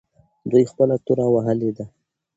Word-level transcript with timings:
دوی 0.51 0.63
خپله 0.71 0.95
توره 1.05 1.25
وهلې 1.33 1.71
ده. 1.77 1.85